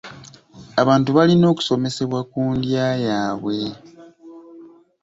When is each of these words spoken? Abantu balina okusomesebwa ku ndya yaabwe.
Abantu 0.81 1.09
balina 1.17 1.45
okusomesebwa 1.53 2.19
ku 2.31 2.39
ndya 2.55 2.87
yaabwe. 3.05 3.59